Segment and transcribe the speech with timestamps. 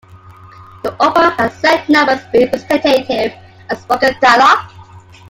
[0.81, 3.33] The opera has set numbers with recitative
[3.69, 4.71] and spoken dialog.